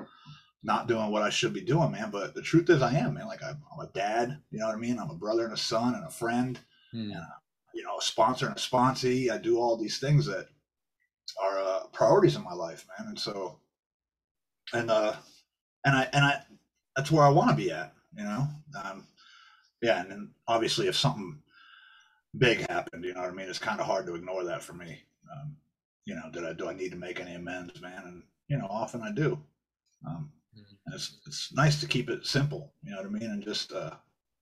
not 0.65 0.87
doing 0.87 1.11
what 1.11 1.21
I 1.21 1.29
should 1.29 1.53
be 1.53 1.61
doing, 1.61 1.91
man. 1.91 2.09
But 2.11 2.33
the 2.33 2.41
truth 2.41 2.69
is, 2.69 2.81
I 2.81 2.93
am, 2.95 3.13
man. 3.13 3.27
Like 3.27 3.43
I'm, 3.43 3.61
I'm 3.71 3.85
a 3.85 3.91
dad, 3.93 4.41
you 4.51 4.59
know 4.59 4.65
what 4.65 4.75
I 4.75 4.79
mean? 4.79 4.99
I'm 4.99 5.11
a 5.11 5.15
brother 5.15 5.45
and 5.45 5.53
a 5.53 5.57
son 5.57 5.93
and 5.93 6.03
a 6.03 6.09
friend, 6.09 6.59
hmm. 6.91 7.11
and 7.11 7.13
a, 7.13 7.33
you 7.73 7.83
know, 7.83 7.97
a 7.97 8.01
sponsor 8.01 8.47
and 8.47 8.55
a 8.55 8.59
sponsee. 8.59 9.29
I 9.29 9.37
do 9.37 9.57
all 9.59 9.77
these 9.77 9.99
things 9.99 10.25
that 10.25 10.47
are 11.41 11.59
uh, 11.59 11.87
priorities 11.93 12.35
in 12.35 12.43
my 12.43 12.53
life, 12.53 12.85
man. 12.97 13.09
And 13.09 13.19
so, 13.19 13.59
and 14.73 14.89
uh, 14.89 15.13
and 15.85 15.95
I 15.95 16.09
and 16.11 16.25
I, 16.25 16.41
that's 16.95 17.11
where 17.11 17.23
I 17.23 17.29
want 17.29 17.51
to 17.51 17.55
be 17.55 17.71
at, 17.71 17.93
you 18.17 18.23
know. 18.23 18.47
Um, 18.83 19.07
yeah, 19.83 20.01
and 20.01 20.09
then 20.09 20.31
obviously, 20.47 20.87
if 20.87 20.95
something 20.95 21.37
big 22.37 22.67
happened, 22.69 23.05
you 23.05 23.13
know 23.13 23.21
what 23.21 23.29
I 23.29 23.35
mean. 23.35 23.49
It's 23.49 23.59
kind 23.59 23.79
of 23.79 23.85
hard 23.85 24.07
to 24.07 24.15
ignore 24.15 24.43
that 24.45 24.63
for 24.63 24.73
me. 24.73 25.03
Um, 25.31 25.57
you 26.05 26.15
know, 26.15 26.29
did 26.33 26.43
I 26.43 26.53
do 26.53 26.67
I 26.67 26.73
need 26.73 26.91
to 26.91 26.97
make 26.97 27.19
any 27.19 27.35
amends, 27.35 27.79
man? 27.81 28.01
And 28.03 28.23
you 28.47 28.57
know, 28.57 28.67
often 28.67 29.03
I 29.03 29.11
do. 29.11 29.39
Um, 30.07 30.31
it's, 30.93 31.17
it's 31.25 31.53
nice 31.53 31.79
to 31.81 31.87
keep 31.87 32.09
it 32.09 32.25
simple, 32.25 32.73
you 32.83 32.91
know 32.91 32.97
what 32.97 33.05
I 33.05 33.09
mean, 33.09 33.29
and 33.29 33.43
just 33.43 33.71
uh, 33.71 33.91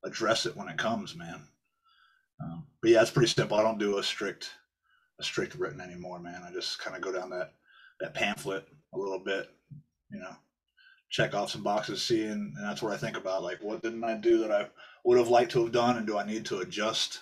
address 0.03 0.45
it 0.45 0.55
when 0.55 0.67
it 0.67 0.77
comes, 0.77 1.15
man. 1.15 1.41
Um, 2.41 2.65
but 2.81 2.91
yeah, 2.91 3.01
it's 3.01 3.11
pretty 3.11 3.29
simple. 3.29 3.57
I 3.57 3.63
don't 3.63 3.79
do 3.79 3.97
a 3.97 4.03
strict 4.03 4.51
a 5.19 5.23
strict 5.23 5.55
written 5.55 5.79
anymore, 5.79 6.19
man. 6.19 6.41
I 6.43 6.51
just 6.51 6.79
kind 6.79 6.95
of 6.95 7.01
go 7.01 7.11
down 7.11 7.29
that 7.29 7.53
that 7.99 8.13
pamphlet 8.13 8.67
a 8.93 8.97
little 8.97 9.19
bit, 9.19 9.49
you 10.09 10.19
know, 10.19 10.35
check 11.09 11.35
off 11.35 11.51
some 11.51 11.63
boxes, 11.63 12.01
see, 12.01 12.25
and, 12.25 12.55
and 12.57 12.65
that's 12.67 12.81
what 12.81 12.91
I 12.91 12.97
think 12.97 13.17
about. 13.17 13.43
Like, 13.43 13.61
what 13.61 13.81
didn't 13.81 14.03
I 14.03 14.15
do 14.15 14.39
that 14.39 14.51
I 14.51 14.67
would 15.05 15.17
have 15.17 15.29
liked 15.29 15.51
to 15.51 15.63
have 15.63 15.71
done, 15.71 15.97
and 15.97 16.07
do 16.07 16.17
I 16.17 16.25
need 16.25 16.45
to 16.45 16.59
adjust 16.59 17.19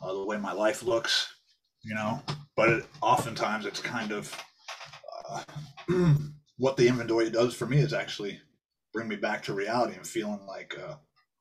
uh, 0.00 0.12
the 0.12 0.24
way 0.24 0.36
my 0.36 0.52
life 0.52 0.82
looks, 0.82 1.34
you 1.82 1.94
know? 1.94 2.22
But 2.56 2.68
it, 2.68 2.86
oftentimes 3.02 3.66
it's 3.66 3.80
kind 3.80 4.12
of 4.12 4.34
uh, 5.28 5.42
what 6.58 6.76
the 6.76 6.86
inventory 6.86 7.30
does 7.30 7.54
for 7.54 7.66
me 7.66 7.78
is 7.78 7.92
actually 7.92 8.40
bring 8.92 9.08
me 9.08 9.16
back 9.16 9.42
to 9.42 9.54
reality 9.54 9.96
and 9.96 10.06
feeling 10.06 10.46
like 10.46 10.74
uh, 10.78 10.94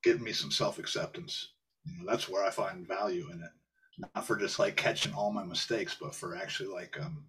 giving 0.03 0.23
me 0.23 0.31
some 0.33 0.51
self 0.51 0.79
acceptance. 0.79 1.53
You 1.85 1.99
know, 1.99 2.11
that's 2.11 2.29
where 2.29 2.43
I 2.43 2.49
find 2.49 2.87
value 2.87 3.29
in 3.31 3.41
it. 3.41 3.51
Not 4.15 4.25
for 4.25 4.35
just 4.35 4.57
like 4.57 4.75
catching 4.75 5.13
all 5.13 5.31
my 5.31 5.43
mistakes, 5.43 5.95
but 5.99 6.15
for 6.15 6.35
actually 6.35 6.69
like 6.69 6.99
um, 6.99 7.25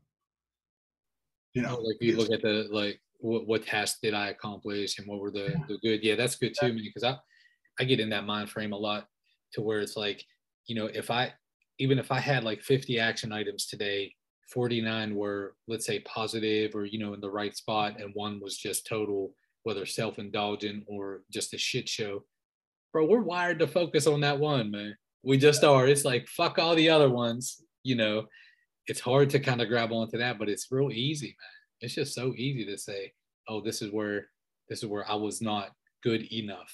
you 1.53 1.63
know, 1.63 1.77
like 1.77 1.97
you 2.01 2.17
look 2.17 2.33
at 2.33 2.43
the 2.43 2.69
like 2.71 3.01
what 3.19 3.47
what 3.47 3.67
tasks 3.67 3.99
did 4.03 4.15
I 4.15 4.29
accomplish 4.29 4.99
and 4.99 5.07
what 5.07 5.21
were 5.21 5.31
the 5.31 5.55
the 5.69 5.79
good. 5.83 6.03
Yeah, 6.03 6.15
that's 6.15 6.37
good 6.37 6.55
too, 6.59 6.69
man. 6.69 6.83
Because 6.83 7.05
I 7.05 7.17
I 7.79 7.85
get 7.85 8.01
in 8.01 8.11
that 8.11 8.25
mind 8.25 8.49
frame 8.51 8.73
a 8.73 8.77
lot 8.77 9.07
to 9.53 9.61
where 9.61 9.81
it's 9.81 9.97
like, 9.97 10.25
you 10.67 10.75
know, 10.75 10.87
if 10.87 11.11
I 11.11 11.35
even 11.79 11.99
if 11.99 12.11
I 12.11 12.21
had 12.21 12.45
like 12.45 12.63
50 12.63 12.99
action 12.99 13.33
items 13.33 13.67
today 13.67 14.15
49 14.51 15.15
were 15.15 15.55
let's 15.69 15.87
say 15.87 16.01
positive 16.01 16.75
or 16.75 16.85
you 16.85 16.99
know 16.99 17.15
in 17.15 17.21
the 17.21 17.31
right 17.31 17.57
spot 17.57 18.01
and 18.01 18.11
one 18.15 18.41
was 18.41 18.57
just 18.57 18.87
total 18.87 19.33
whether 19.63 19.87
self-indulgent 19.87 20.85
or 20.87 21.23
just 21.33 21.55
a 21.55 21.59
shit 21.59 21.89
show 21.89 22.23
bro 22.93 23.07
we're 23.07 23.21
wired 23.21 23.59
to 23.59 23.67
focus 23.67 24.07
on 24.07 24.21
that 24.21 24.39
one 24.39 24.71
man 24.71 24.97
we 25.25 25.39
just 25.39 25.65
are. 25.65 25.89
It's 25.89 26.05
like 26.05 26.29
fuck 26.29 26.59
all 26.59 26.75
the 26.75 26.91
other 26.91 27.11
ones, 27.11 27.63
you 27.83 27.97
know. 27.97 28.27
It's 28.87 29.01
hard 29.01 29.31
to 29.31 29.41
kind 29.41 29.63
of 29.63 29.69
grab 29.69 29.93
onto 29.93 30.19
that, 30.19 30.39
but 30.39 30.51
it's 30.51 30.71
real 30.71 30.91
easy, 30.93 31.29
man. 31.29 31.81
It's 31.81 31.95
just 31.95 32.15
so 32.15 32.35
easy 32.37 32.67
to 32.67 32.77
say, 32.77 33.13
"Oh, 33.49 33.61
this 33.61 33.81
is 33.81 33.91
where 33.91 34.29
this 34.69 34.83
is 34.83 34.89
where 34.89 35.11
I 35.11 35.15
was 35.15 35.41
not 35.41 35.71
good 36.03 36.31
enough." 36.33 36.71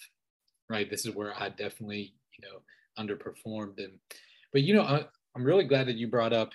Right? 0.68 0.90
This 0.90 1.06
is 1.06 1.14
where 1.14 1.32
I 1.40 1.48
definitely, 1.50 2.14
you 2.36 2.48
know, 2.48 2.62
underperformed 2.98 3.78
and 3.78 3.98
but 4.52 4.62
you 4.62 4.74
know, 4.74 4.82
I, 4.82 5.06
I'm 5.36 5.44
really 5.44 5.64
glad 5.64 5.86
that 5.86 5.96
you 5.96 6.08
brought 6.08 6.32
up 6.32 6.50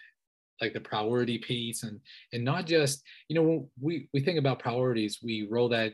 like 0.62 0.74
the 0.74 0.80
priority 0.80 1.38
piece 1.38 1.84
and 1.84 2.00
and 2.34 2.44
not 2.44 2.66
just 2.66 3.04
you 3.28 3.36
know 3.36 3.44
when 3.44 3.68
we 3.80 4.10
we 4.14 4.22
think 4.22 4.40
about 4.40 4.60
priorities 4.60 5.20
we 5.22 5.48
roll 5.50 5.70
that 5.70 5.94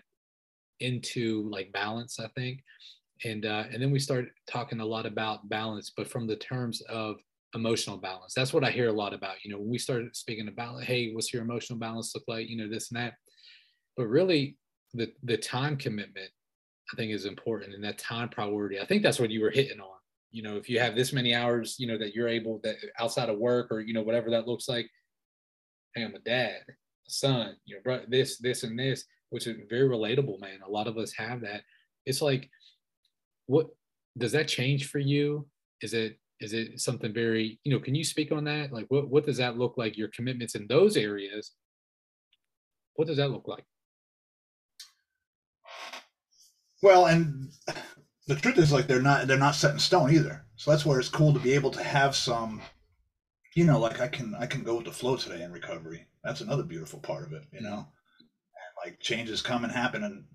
into 0.79 1.47
like 1.49 1.71
balance 1.71 2.19
i 2.19 2.27
think. 2.35 2.63
And 3.23 3.45
uh, 3.45 3.65
and 3.71 3.79
then 3.79 3.91
we 3.91 3.99
start 3.99 4.29
talking 4.49 4.79
a 4.79 4.85
lot 4.85 5.05
about 5.05 5.47
balance 5.47 5.91
but 5.95 6.07
from 6.07 6.25
the 6.25 6.37
terms 6.37 6.81
of 6.89 7.17
emotional 7.53 7.97
balance. 7.97 8.33
That's 8.33 8.53
what 8.53 8.63
i 8.63 8.71
hear 8.71 8.89
a 8.89 8.99
lot 9.03 9.13
about 9.13 9.35
you 9.43 9.51
know 9.51 9.59
when 9.59 9.69
we 9.69 9.77
started 9.77 10.15
speaking 10.15 10.47
about 10.47 10.83
hey 10.83 11.11
what's 11.13 11.31
your 11.31 11.43
emotional 11.43 11.77
balance 11.77 12.13
look 12.15 12.23
like? 12.27 12.49
You 12.49 12.57
know 12.57 12.69
this 12.69 12.89
and 12.91 12.99
that. 12.99 13.13
But 13.95 14.07
really 14.07 14.57
the 14.93 15.11
the 15.23 15.37
time 15.37 15.77
commitment 15.77 16.29
i 16.91 16.95
think 16.95 17.11
is 17.11 17.25
important 17.25 17.73
and 17.73 17.83
that 17.83 17.97
time 17.97 18.29
priority 18.29 18.79
i 18.79 18.85
think 18.85 19.03
that's 19.03 19.19
what 19.19 19.31
you 19.31 19.41
were 19.41 19.51
hitting 19.51 19.79
on 19.79 20.00
you 20.31 20.41
know 20.41 20.55
if 20.55 20.69
you 20.69 20.79
have 20.79 20.95
this 20.95 21.13
many 21.13 21.33
hours 21.35 21.75
you 21.77 21.87
know 21.87 21.97
that 21.97 22.15
you're 22.15 22.27
able 22.27 22.59
that 22.63 22.77
outside 22.99 23.29
of 23.29 23.37
work 23.37 23.67
or 23.71 23.79
you 23.81 23.93
know 23.93 24.01
whatever 24.01 24.29
that 24.29 24.47
looks 24.47 24.67
like 24.67 24.87
hey 25.95 26.03
i'm 26.03 26.15
a 26.15 26.19
dad 26.19 26.61
a 26.67 27.11
son 27.11 27.55
you 27.65 27.79
know 27.85 27.99
this 28.07 28.37
this 28.37 28.63
and 28.63 28.77
this 28.79 29.05
which 29.31 29.47
is 29.47 29.57
very 29.69 29.89
relatable 29.89 30.39
man. 30.39 30.59
A 30.65 30.69
lot 30.69 30.87
of 30.87 30.97
us 30.97 31.11
have 31.13 31.41
that. 31.41 31.63
It's 32.05 32.21
like 32.21 32.49
what 33.47 33.67
does 34.17 34.33
that 34.33 34.47
change 34.47 34.89
for 34.89 34.99
you? 34.99 35.47
Is 35.81 35.93
it 35.93 36.19
is 36.39 36.53
it 36.53 36.79
something 36.79 37.13
very 37.13 37.59
you 37.63 37.73
know 37.73 37.79
can 37.79 37.95
you 37.95 38.03
speak 38.03 38.31
on 38.31 38.43
that? 38.43 38.71
Like 38.71 38.85
what, 38.89 39.09
what 39.09 39.25
does 39.25 39.37
that 39.37 39.57
look 39.57 39.77
like 39.77 39.97
your 39.97 40.09
commitments 40.09 40.55
in 40.55 40.67
those 40.67 40.95
areas? 40.95 41.53
What 42.95 43.07
does 43.07 43.17
that 43.17 43.31
look 43.31 43.47
like? 43.47 43.63
Well 46.83 47.07
and 47.07 47.51
the 48.27 48.35
truth 48.35 48.57
is 48.57 48.71
like 48.71 48.87
they're 48.87 49.01
not 49.01 49.27
they're 49.27 49.37
not 49.37 49.55
set 49.55 49.73
in 49.73 49.79
stone 49.79 50.11
either. 50.11 50.45
So 50.55 50.71
that's 50.71 50.85
where 50.85 50.99
it's 50.99 51.09
cool 51.09 51.33
to 51.33 51.39
be 51.39 51.53
able 51.53 51.71
to 51.71 51.83
have 51.83 52.15
some, 52.15 52.61
you 53.55 53.65
know, 53.65 53.79
like 53.79 53.99
I 53.99 54.07
can 54.07 54.35
I 54.35 54.45
can 54.45 54.63
go 54.63 54.75
with 54.75 54.85
the 54.85 54.91
flow 54.91 55.15
today 55.15 55.43
in 55.43 55.51
recovery. 55.51 56.07
That's 56.23 56.41
another 56.41 56.63
beautiful 56.63 56.99
part 56.99 57.25
of 57.25 57.33
it, 57.33 57.43
you 57.51 57.61
know. 57.61 57.77
And 57.77 58.85
like 58.85 58.99
changes 58.99 59.41
come 59.41 59.63
and 59.63 59.73
happen, 59.73 60.03
and 60.03 60.25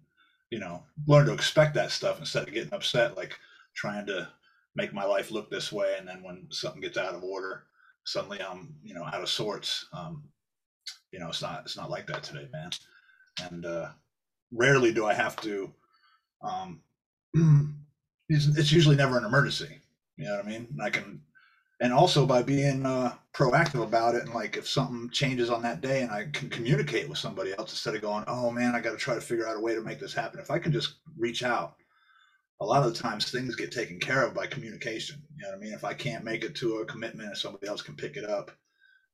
you 0.50 0.59
know, 0.59 0.83
learn 1.07 1.26
to 1.26 1.33
expect 1.33 1.75
that 1.75 1.93
stuff 1.93 2.19
instead 2.19 2.47
of 2.47 2.55
getting 2.55 2.75
upset, 2.75 3.16
like 3.16 3.38
trying 3.75 4.07
to 4.07 4.28
make 4.75 4.93
my 4.93 5.05
life 5.05 5.31
look 5.31 5.50
this 5.50 5.73
way, 5.73 5.95
and 5.99 6.09
then 6.09 6.23
when 6.23 6.49
something 6.50 6.81
gets 6.81 6.99
out 6.99 7.14
of 7.14 7.23
order, 7.23 7.64
suddenly 8.05 8.43
I'm 8.43 8.75
you 8.83 8.95
know 8.95 9.05
out 9.05 9.23
of 9.23 9.28
sorts. 9.28 9.87
Um, 9.93 10.25
you 11.12 11.21
know, 11.21 11.28
it's 11.28 11.43
not 11.43 11.62
it's 11.64 11.76
not 11.76 11.90
like 11.90 12.07
that 12.09 12.25
today, 12.25 12.49
man. 12.52 12.71
And 13.43 13.64
uh, 13.64 13.90
rarely 14.52 14.93
do 14.93 15.07
I 15.07 15.14
have 15.14 15.37
to 15.43 15.73
um, 16.43 16.81
it's 18.28 18.73
usually 18.73 18.97
never 18.97 19.18
an 19.18 19.25
emergency. 19.25 19.80
You 20.16 20.26
know 20.26 20.37
what 20.37 20.45
I 20.45 20.49
mean? 20.49 20.68
And 20.71 20.83
I 20.83 20.90
can, 20.90 21.21
and 21.80 21.92
also 21.92 22.26
by 22.26 22.42
being 22.42 22.87
uh, 22.87 23.14
proactive 23.35 23.83
about 23.83 24.14
it, 24.14 24.23
and 24.23 24.35
like 24.35 24.56
if 24.56 24.68
something 24.68 25.11
changes 25.11 25.50
on 25.50 25.62
that 25.62 25.80
day, 25.80 26.02
and 26.02 26.11
I 26.11 26.28
can 26.33 26.49
communicate 26.49 27.09
with 27.09 27.18
somebody 27.18 27.52
else 27.52 27.73
instead 27.73 27.95
of 27.95 28.02
going, 28.02 28.25
"Oh 28.26 28.50
man, 28.50 28.75
I 28.75 28.80
got 28.80 28.92
to 28.92 28.97
try 28.97 29.14
to 29.14 29.21
figure 29.21 29.47
out 29.47 29.56
a 29.56 29.61
way 29.61 29.75
to 29.75 29.83
make 29.83 30.00
this 30.00 30.14
happen." 30.14 30.40
If 30.40 30.50
I 30.50 30.59
can 30.59 30.73
just 30.73 30.95
reach 31.18 31.42
out, 31.42 31.76
a 32.61 32.64
lot 32.64 32.83
of 32.83 32.95
the 32.95 32.99
times 32.99 33.30
things 33.30 33.56
get 33.56 33.71
taken 33.73 34.00
care 34.00 34.23
of 34.23 34.35
by 34.35 34.47
communication. 34.47 35.23
You 35.37 35.45
know 35.45 35.50
what 35.50 35.59
I 35.59 35.61
mean? 35.61 35.75
If 35.75 35.85
I 35.85 35.92
can't 35.95 36.25
make 36.25 36.45
it 36.45 36.54
to 36.56 36.78
a 36.78 36.87
commitment, 36.87 37.28
and 37.28 37.37
somebody 37.37 37.66
else 37.66 37.83
can 37.83 37.97
pick 37.97 38.16
it 38.16 38.25
up, 38.25 38.50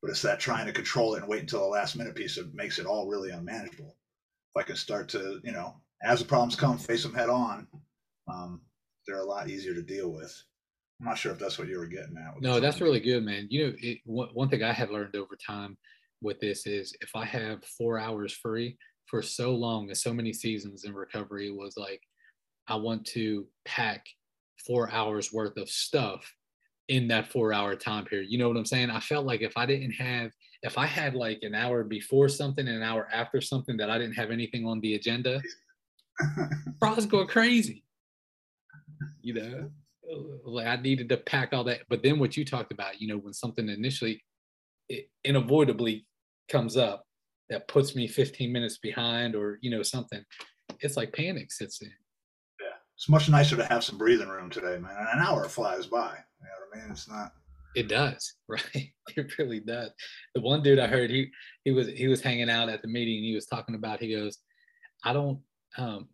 but 0.00 0.10
it's 0.10 0.22
that 0.22 0.38
trying 0.40 0.66
to 0.66 0.72
control 0.72 1.14
it 1.14 1.20
and 1.20 1.28
wait 1.28 1.42
until 1.42 1.60
the 1.60 1.66
last 1.66 1.96
minute 1.96 2.14
piece 2.14 2.36
that 2.36 2.54
makes 2.54 2.78
it 2.78 2.86
all 2.86 3.08
really 3.08 3.30
unmanageable. 3.30 3.96
If 4.54 4.60
I 4.60 4.64
can 4.64 4.76
start 4.76 5.08
to, 5.10 5.40
you 5.42 5.52
know, 5.52 5.74
as 6.02 6.20
the 6.20 6.24
problems 6.24 6.56
come, 6.56 6.78
face 6.78 7.02
them 7.02 7.14
head 7.14 7.28
on. 7.28 7.66
Um, 8.32 8.60
they're 9.06 9.20
a 9.20 9.24
lot 9.24 9.48
easier 9.48 9.74
to 9.74 9.82
deal 9.82 10.10
with. 10.10 10.34
I'm 11.00 11.06
not 11.06 11.18
sure 11.18 11.32
if 11.32 11.38
that's 11.38 11.58
what 11.58 11.68
you 11.68 11.78
were 11.78 11.86
getting 11.86 12.16
at. 12.16 12.40
No, 12.40 12.60
that's 12.60 12.80
really 12.80 13.00
good, 13.00 13.24
man. 13.24 13.48
You 13.50 13.66
know, 13.66 13.72
it, 13.78 13.98
one, 14.04 14.28
one 14.34 14.48
thing 14.48 14.62
I 14.62 14.72
have 14.72 14.90
learned 14.90 15.16
over 15.16 15.36
time 15.44 15.76
with 16.20 16.38
this 16.38 16.66
is 16.66 16.94
if 17.00 17.10
I 17.16 17.24
have 17.24 17.64
four 17.64 17.98
hours 17.98 18.32
free 18.32 18.78
for 19.06 19.20
so 19.20 19.52
long 19.52 19.88
and 19.88 19.96
so 19.96 20.14
many 20.14 20.32
seasons 20.32 20.84
in 20.84 20.94
recovery, 20.94 21.50
was 21.50 21.76
like 21.76 22.00
I 22.68 22.76
want 22.76 23.04
to 23.06 23.46
pack 23.64 24.06
four 24.64 24.90
hours 24.92 25.32
worth 25.32 25.56
of 25.56 25.68
stuff 25.68 26.32
in 26.88 27.08
that 27.08 27.32
four 27.32 27.52
hour 27.52 27.74
time 27.74 28.04
period. 28.04 28.30
You 28.30 28.38
know 28.38 28.46
what 28.46 28.56
I'm 28.56 28.64
saying? 28.64 28.90
I 28.90 29.00
felt 29.00 29.26
like 29.26 29.40
if 29.40 29.56
I 29.56 29.66
didn't 29.66 29.92
have, 29.92 30.30
if 30.62 30.78
I 30.78 30.86
had 30.86 31.16
like 31.16 31.40
an 31.42 31.56
hour 31.56 31.82
before 31.82 32.28
something 32.28 32.68
and 32.68 32.76
an 32.76 32.82
hour 32.84 33.08
after 33.12 33.40
something 33.40 33.76
that 33.78 33.90
I 33.90 33.98
didn't 33.98 34.14
have 34.14 34.30
anything 34.30 34.64
on 34.66 34.80
the 34.80 34.94
agenda, 34.94 35.42
I 36.80 36.94
was 36.94 37.06
going 37.06 37.26
crazy 37.26 37.82
you 39.22 39.34
know 39.34 39.70
like 40.44 40.66
i 40.66 40.76
needed 40.76 41.08
to 41.08 41.16
pack 41.16 41.50
all 41.52 41.64
that. 41.64 41.80
But 41.88 42.02
then 42.02 42.18
what 42.18 42.36
you 42.36 42.44
talked 42.44 42.72
about 42.72 43.00
you 43.00 43.08
know 43.08 43.18
when 43.18 43.32
something 43.32 43.68
initially 43.68 44.22
it 44.88 45.08
unavoidably 45.26 46.06
comes 46.50 46.76
up 46.76 47.04
that 47.48 47.68
puts 47.68 47.94
me 47.94 48.08
15 48.08 48.52
minutes 48.52 48.78
behind 48.78 49.34
or 49.34 49.58
you 49.62 49.70
know 49.70 49.82
something 49.82 50.24
it's 50.80 50.96
like 50.96 51.12
panic 51.12 51.52
sits 51.52 51.80
in. 51.82 51.92
Yeah. 52.60 52.76
It's 52.96 53.08
much 53.08 53.28
nicer 53.28 53.56
to 53.56 53.64
have 53.64 53.84
some 53.84 53.98
breathing 53.98 54.28
room 54.28 54.50
today 54.50 54.78
man. 54.78 55.06
An 55.12 55.20
hour 55.20 55.48
flies 55.48 55.86
by. 55.86 56.16
You 56.40 56.46
know 56.46 56.66
what 56.70 56.78
i 56.78 56.82
mean? 56.82 56.92
It's 56.92 57.08
not 57.08 57.32
it 57.74 57.88
does 57.88 58.34
right? 58.48 58.92
It 59.16 59.38
really 59.38 59.60
does. 59.60 59.90
The 60.34 60.40
one 60.40 60.62
dude 60.62 60.78
i 60.78 60.86
heard 60.86 61.10
he 61.10 61.30
he 61.64 61.70
was 61.70 61.88
he 61.88 62.08
was 62.08 62.20
hanging 62.20 62.50
out 62.50 62.68
at 62.68 62.82
the 62.82 62.88
meeting 62.88 63.18
and 63.18 63.24
he 63.24 63.34
was 63.34 63.46
talking 63.46 63.74
about 63.74 64.00
he 64.00 64.14
goes 64.14 64.38
i 65.04 65.12
don't 65.12 65.40
um 65.78 66.08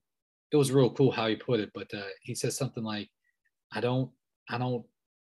it 0.51 0.57
was 0.57 0.73
real 0.73 0.91
cool 0.91 1.11
how 1.11 1.29
he 1.29 1.37
put 1.37 1.61
it, 1.61 1.71
but 1.75 1.93
uh, 1.95 2.03
he 2.23 2.35
says 2.35 2.57
something 2.57 2.85
like, 2.85 3.09
"I 3.73 3.81
don't, 3.81 4.11
I 4.49 4.59
don't 4.59 4.85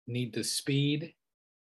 need 0.07 0.33
the 0.33 0.45
speed, 0.45 1.15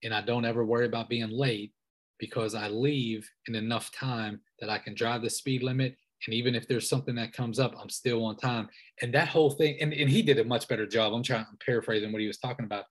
and 0.03 0.15
I 0.15 0.21
don't 0.21 0.45
ever 0.45 0.65
worry 0.65 0.87
about 0.87 1.09
being 1.09 1.31
late 1.31 1.73
because 2.19 2.55
I 2.55 2.69
leave 2.69 3.29
in 3.47 3.55
enough 3.55 3.91
time 3.93 4.41
that 4.61 4.71
I 4.71 4.79
can 4.79 4.95
drive 4.95 5.23
the 5.23 5.31
speed 5.31 5.63
limit, 5.63 5.97
and 6.27 6.35
even 6.35 6.55
if 6.55 6.69
there's 6.69 6.89
something 6.89 7.15
that 7.15 7.33
comes 7.33 7.59
up, 7.59 7.75
I'm 7.81 7.91
still 7.91 8.25
on 8.27 8.37
time." 8.37 8.69
And 9.03 9.15
that 9.15 9.29
whole 9.29 9.51
thing, 9.51 9.79
and, 9.81 9.93
and 9.93 10.11
he 10.11 10.23
did 10.23 10.39
a 10.39 10.45
much 10.45 10.69
better 10.69 10.87
job. 10.87 11.15
I'm 11.15 11.23
trying, 11.23 11.47
I'm 11.49 11.59
paraphrasing 11.65 12.13
what 12.13 12.21
he 12.21 12.27
was 12.27 12.39
talking 12.39 12.67
about, 12.67 12.85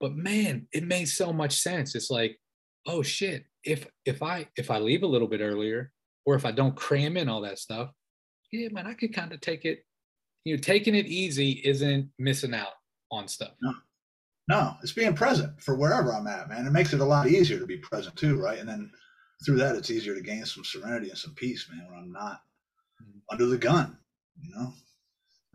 but 0.00 0.14
man, 0.16 0.66
it 0.72 0.84
made 0.84 1.06
so 1.06 1.32
much 1.32 1.60
sense. 1.60 1.94
It's 1.94 2.10
like, 2.10 2.38
oh 2.86 3.02
shit, 3.02 3.44
if 3.64 3.86
if 4.04 4.22
I 4.22 4.48
if 4.56 4.70
I 4.70 4.78
leave 4.78 5.02
a 5.02 5.06
little 5.08 5.28
bit 5.28 5.40
earlier, 5.40 5.92
or 6.26 6.34
if 6.34 6.44
I 6.44 6.52
don't 6.52 6.76
cram 6.76 7.16
in 7.16 7.28
all 7.28 7.42
that 7.42 7.58
stuff, 7.58 7.90
yeah, 8.54 8.68
man, 8.70 8.86
I 8.86 8.94
could 8.94 9.14
kind 9.14 9.32
of 9.32 9.40
take 9.40 9.64
it. 9.64 9.84
You 10.44 10.56
know, 10.56 10.60
taking 10.60 10.94
it 10.94 11.06
easy 11.06 11.52
isn't 11.64 12.10
missing 12.18 12.54
out 12.54 12.74
on 13.10 13.28
stuff. 13.28 13.52
No, 13.62 13.74
no, 14.48 14.74
it's 14.82 14.92
being 14.92 15.14
present 15.14 15.60
for 15.60 15.74
wherever 15.74 16.12
I'm 16.12 16.26
at, 16.26 16.48
man. 16.48 16.66
It 16.66 16.72
makes 16.72 16.92
it 16.92 17.00
a 17.00 17.04
lot 17.04 17.28
easier 17.28 17.58
to 17.58 17.66
be 17.66 17.78
present 17.78 18.14
too, 18.16 18.40
right? 18.40 18.58
And 18.58 18.68
then 18.68 18.90
through 19.44 19.56
that, 19.56 19.76
it's 19.76 19.90
easier 19.90 20.14
to 20.14 20.20
gain 20.20 20.44
some 20.44 20.64
serenity 20.64 21.08
and 21.08 21.18
some 21.18 21.34
peace, 21.34 21.68
man, 21.70 21.86
when 21.88 21.98
I'm 21.98 22.12
not 22.12 22.42
mm-hmm. 23.02 23.18
under 23.30 23.46
the 23.46 23.58
gun, 23.58 23.96
you 24.40 24.54
know. 24.54 24.72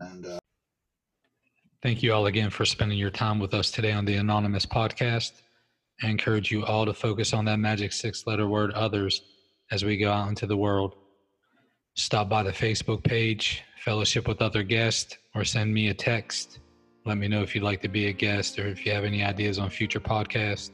And 0.00 0.26
uh, 0.26 0.38
thank 1.82 2.02
you 2.02 2.12
all 2.12 2.26
again 2.26 2.50
for 2.50 2.64
spending 2.64 2.98
your 2.98 3.10
time 3.10 3.38
with 3.38 3.54
us 3.54 3.70
today 3.70 3.92
on 3.92 4.04
the 4.04 4.16
Anonymous 4.16 4.66
podcast. 4.66 5.32
I 6.02 6.08
encourage 6.08 6.50
you 6.50 6.64
all 6.64 6.86
to 6.86 6.94
focus 6.94 7.32
on 7.32 7.44
that 7.44 7.58
magic 7.58 7.92
six-letter 7.92 8.48
word, 8.48 8.72
others, 8.72 9.22
as 9.70 9.84
we 9.84 9.98
go 9.98 10.10
out 10.10 10.28
into 10.28 10.46
the 10.46 10.56
world 10.56 10.96
stop 12.00 12.28
by 12.28 12.42
the 12.42 12.50
Facebook 12.50 13.02
page, 13.02 13.62
fellowship 13.78 14.26
with 14.26 14.40
other 14.40 14.62
guests, 14.62 15.18
or 15.34 15.44
send 15.44 15.72
me 15.72 15.88
a 15.88 15.94
text. 15.94 16.60
Let 17.04 17.18
me 17.18 17.28
know 17.28 17.42
if 17.42 17.54
you'd 17.54 17.64
like 17.64 17.82
to 17.82 17.88
be 17.88 18.06
a 18.06 18.12
guest 18.12 18.58
or 18.58 18.66
if 18.66 18.84
you 18.84 18.92
have 18.92 19.04
any 19.04 19.22
ideas 19.22 19.58
on 19.58 19.70
future 19.70 20.00
podcasts. 20.00 20.70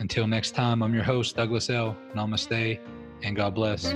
Until 0.00 0.26
next 0.26 0.52
time, 0.52 0.82
I'm 0.82 0.94
your 0.94 1.02
host, 1.02 1.36
Douglas 1.36 1.68
L. 1.70 1.96
Namaste, 2.14 2.78
and 3.22 3.36
God 3.36 3.54
bless. 3.54 3.92